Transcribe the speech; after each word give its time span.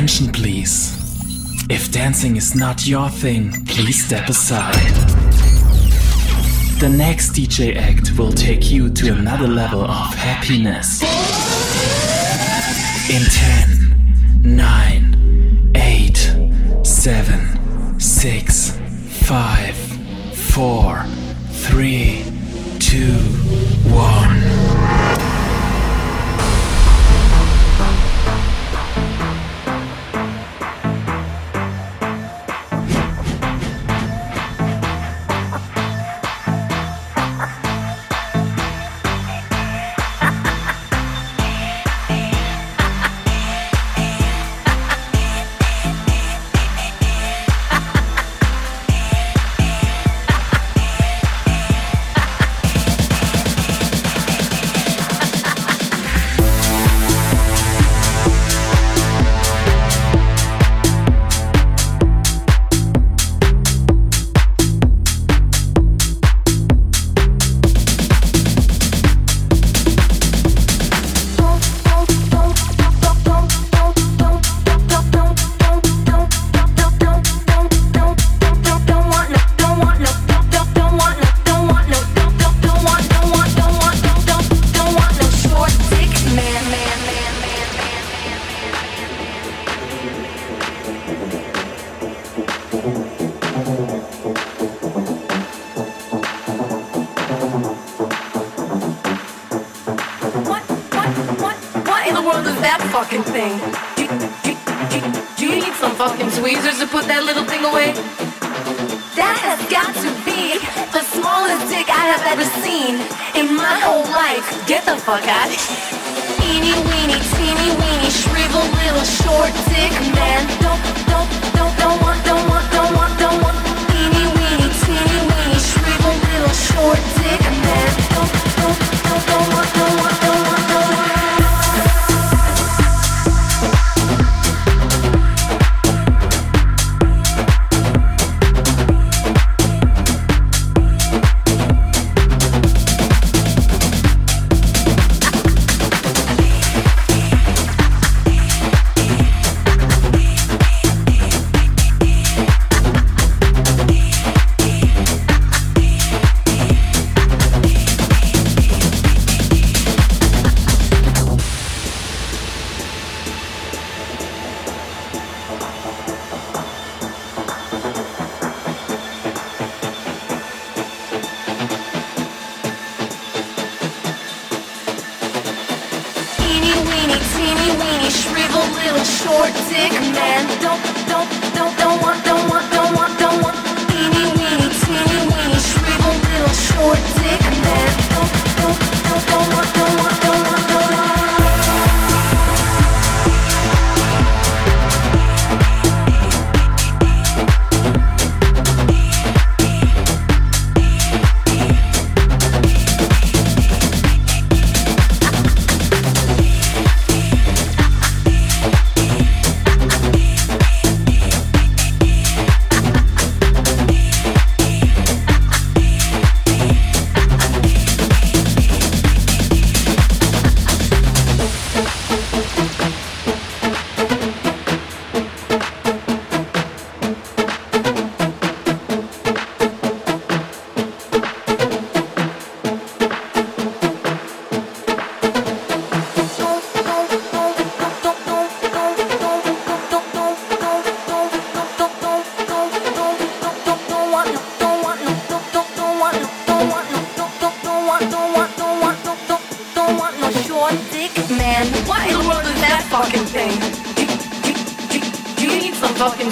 Attention, 0.00 0.32
please. 0.32 0.96
If 1.68 1.92
dancing 1.92 2.36
is 2.36 2.54
not 2.54 2.88
your 2.88 3.10
thing, 3.10 3.52
please 3.66 4.02
step 4.02 4.30
aside. 4.30 4.72
The 6.80 6.88
next 6.88 7.32
DJ 7.32 7.76
act 7.76 8.16
will 8.18 8.32
take 8.32 8.70
you 8.70 8.88
to 8.88 9.12
another 9.12 9.46
level 9.46 9.82
of 9.82 10.14
happiness. 10.14 11.02
In 13.10 13.20
10, 14.40 14.56
9, 14.56 15.72
8, 15.76 16.16
7, 16.82 18.00
6, 18.00 18.78
5, 19.26 19.76
4, 20.34 21.04
3, 21.52 22.24
2, 22.78 23.12
1. 23.90 25.29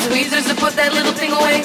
tweezers 0.06 0.46
to 0.46 0.54
put 0.54 0.74
that 0.76 0.92
little 0.92 1.12
thing 1.12 1.32
away? 1.32 1.62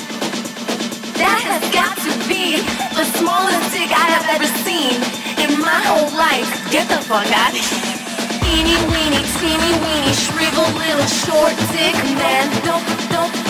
That 1.20 1.42
has 1.46 1.64
got 1.70 1.94
to 2.02 2.12
be 2.26 2.58
the 2.98 3.06
smallest 3.20 3.70
dick 3.76 3.92
I 3.92 4.08
have 4.10 4.26
ever 4.34 4.50
seen 4.66 4.98
in 5.44 5.60
my 5.62 5.82
whole 5.86 6.10
life. 6.18 6.50
Get 6.72 6.90
the 6.90 6.98
fuck 7.06 7.30
out 7.30 7.54
of. 7.54 7.62
Eeny 8.48 8.78
weeny, 8.90 9.22
teeny 9.38 9.74
weeny, 9.84 10.14
shriveled 10.14 10.74
little 10.80 11.10
short 11.26 11.54
dick 11.76 11.96
man. 12.18 12.50
Don't, 12.66 12.86
don't, 13.12 13.43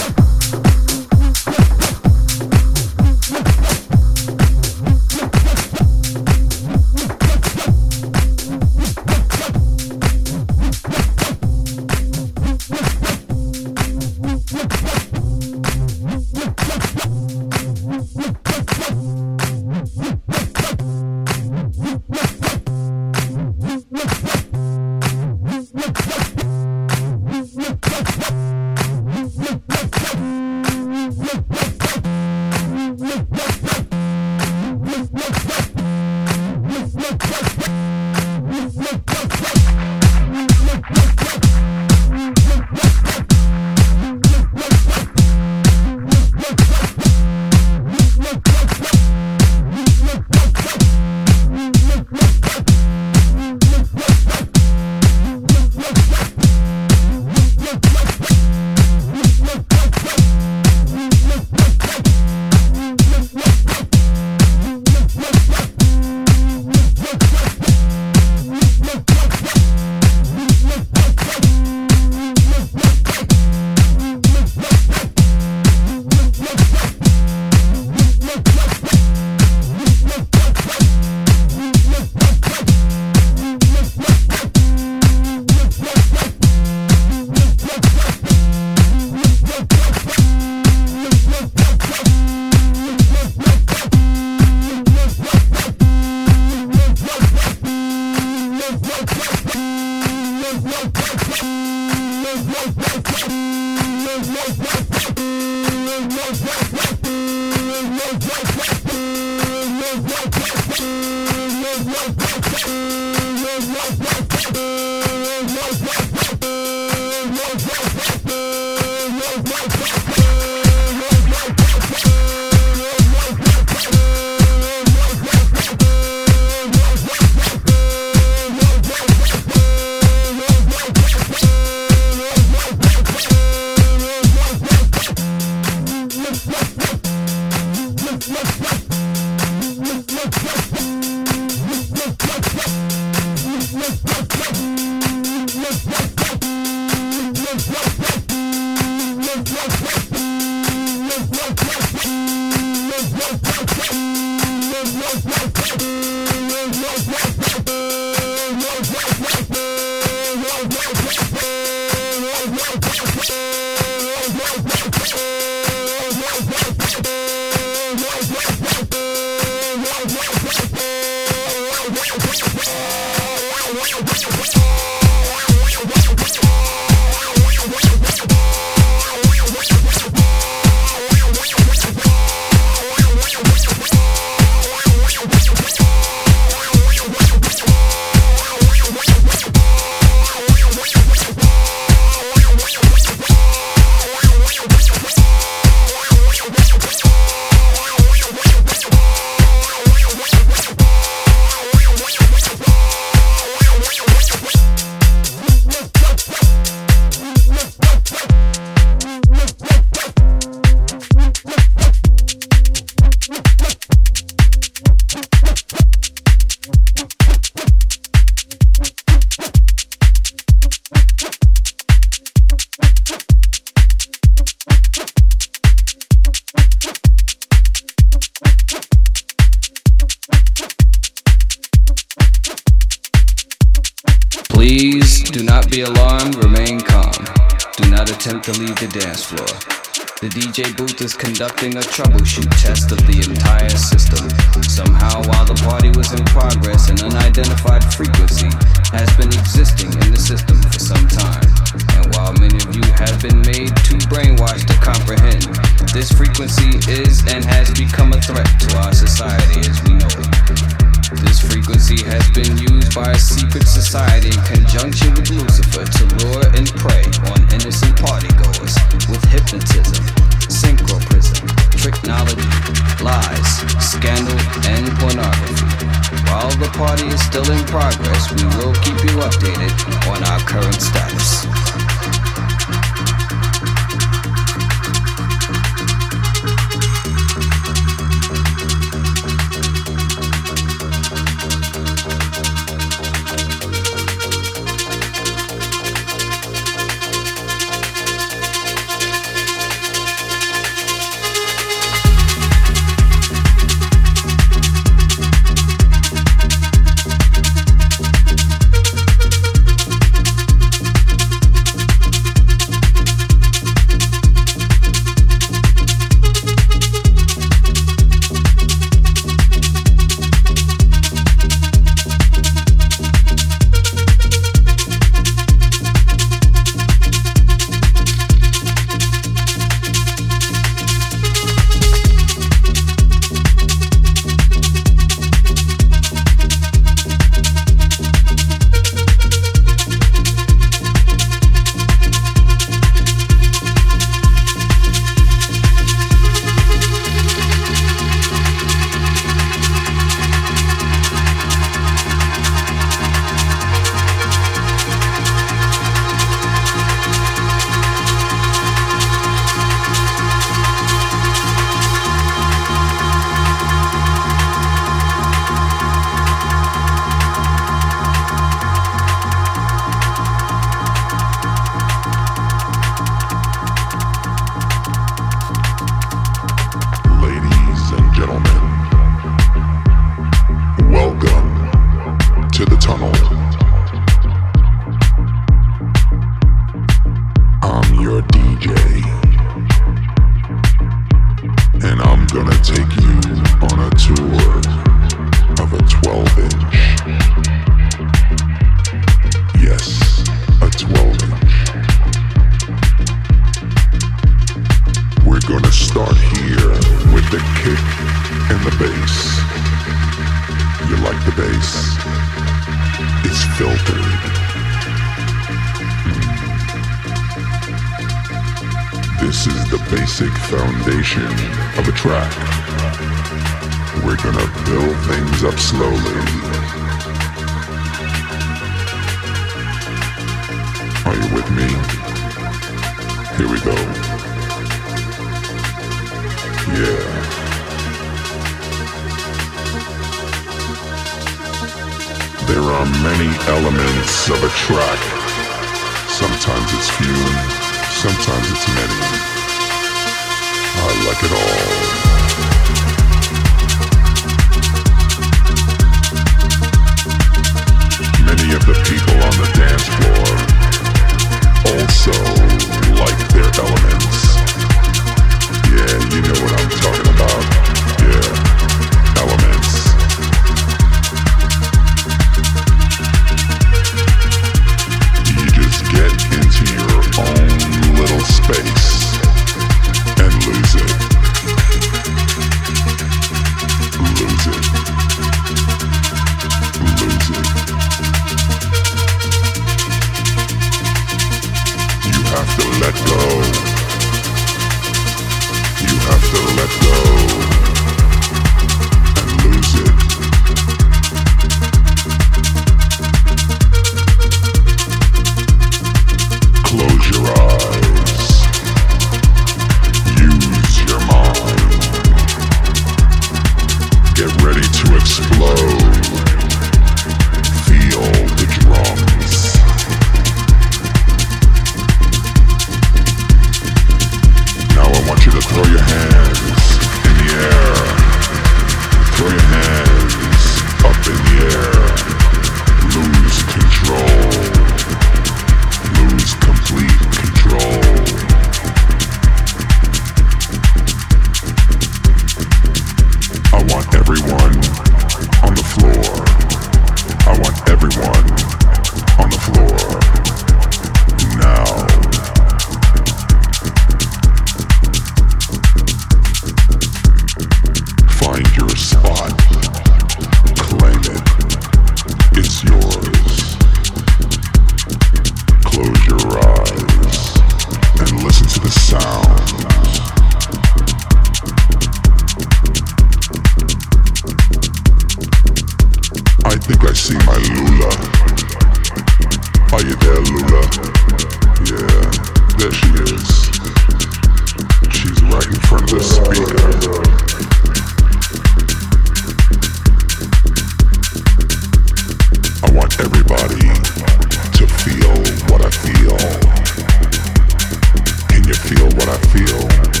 feel 598.75 598.85
what 598.85 599.09
I 599.09 599.17
feel. 599.33 600.00